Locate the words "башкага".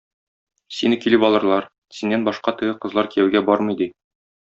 2.29-2.61